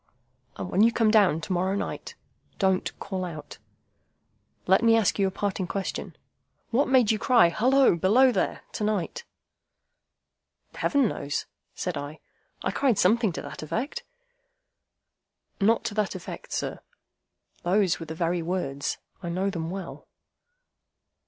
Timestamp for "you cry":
7.11-7.49